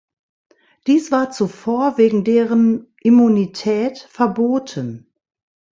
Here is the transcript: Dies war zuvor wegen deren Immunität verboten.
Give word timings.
Dies 0.87 1.11
war 1.11 1.29
zuvor 1.29 1.99
wegen 1.99 2.23
deren 2.23 2.91
Immunität 3.03 3.99
verboten. 3.99 5.13